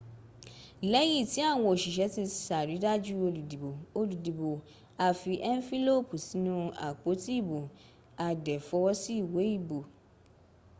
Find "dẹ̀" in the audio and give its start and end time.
8.45-8.59